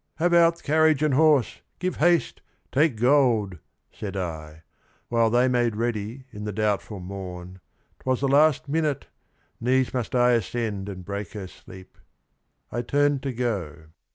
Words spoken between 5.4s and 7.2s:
made ready in the doubtful